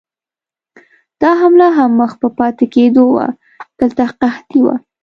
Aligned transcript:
دا 1.21 1.31
حمله 1.41 1.67
هم 1.77 1.91
مخ 1.99 2.11
په 2.21 2.27
پاتې 2.37 2.65
کېدو 2.75 3.03
وه، 3.15 3.25
دلته 3.79 4.03
قحطي 4.21 4.59
وه. 4.63 4.75